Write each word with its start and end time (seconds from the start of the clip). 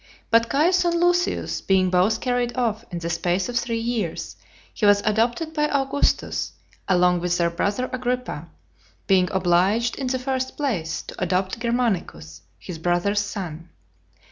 But 0.31 0.49
Caius 0.49 0.83
and 0.83 0.95
Lucius 0.99 1.61
being 1.61 1.91
both 1.91 2.21
carried 2.21 2.57
off 2.57 2.83
in 2.89 2.97
the 2.97 3.07
space 3.11 3.47
of 3.47 3.55
three 3.55 3.77
years, 3.79 4.35
he 4.73 4.83
was 4.87 5.01
adopted 5.01 5.53
by 5.53 5.67
Augustus, 5.67 6.53
along 6.87 7.19
with 7.19 7.37
their 7.37 7.51
brother 7.51 7.87
Agrippa; 7.93 8.49
being 9.05 9.29
obliged 9.31 9.95
in 9.97 10.07
the 10.07 10.17
first 10.17 10.57
place 10.57 11.03
to 11.03 11.15
adopt 11.21 11.59
Germanicus, 11.59 12.41
his 12.57 12.79
brother's 12.79 13.19
son. 13.19 13.69